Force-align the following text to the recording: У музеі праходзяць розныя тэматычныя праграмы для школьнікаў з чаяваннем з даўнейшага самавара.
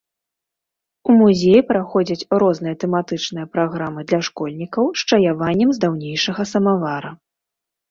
У 1.11 1.17
музеі 1.19 1.59
праходзяць 1.71 2.27
розныя 2.45 2.75
тэматычныя 2.85 3.45
праграмы 3.57 4.07
для 4.13 4.21
школьнікаў 4.29 4.91
з 5.03 5.07
чаяваннем 5.13 5.69
з 5.79 5.87
даўнейшага 5.87 6.51
самавара. 6.57 7.17